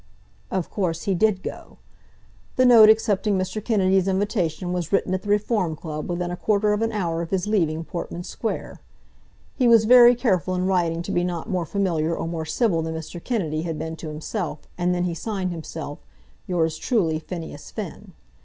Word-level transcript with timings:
Of 0.49 0.71
course 0.71 1.03
he 1.03 1.13
did 1.13 1.43
go. 1.43 1.77
The 2.55 2.65
note 2.65 2.89
accepting 2.89 3.37
Mr. 3.37 3.63
Kennedy's 3.63 4.07
invitation 4.07 4.73
was 4.73 4.91
written 4.91 5.13
at 5.13 5.21
the 5.21 5.29
Reform 5.29 5.75
Club 5.75 6.09
within 6.09 6.31
a 6.31 6.35
quarter 6.35 6.73
of 6.73 6.81
an 6.81 6.91
hour 6.91 7.21
of 7.21 7.29
his 7.29 7.45
leaving 7.45 7.83
Portman 7.83 8.23
Square. 8.23 8.81
He 9.55 9.67
was 9.67 9.85
very 9.85 10.15
careful 10.15 10.55
in 10.55 10.65
writing 10.65 11.03
to 11.03 11.11
be 11.11 11.23
not 11.23 11.51
more 11.51 11.67
familiar 11.67 12.15
or 12.17 12.27
more 12.27 12.45
civil 12.45 12.81
than 12.81 12.95
Mr. 12.95 13.23
Kennedy 13.23 13.61
had 13.61 13.77
been 13.77 13.95
to 13.97 14.07
himself, 14.09 14.67
and 14.75 14.95
then 14.95 15.03
he 15.03 15.13
signed 15.13 15.51
himself 15.51 15.99
"Yours 16.47 16.77
truly, 16.77 17.19
Phineas 17.19 17.69
Finn." 17.69 18.13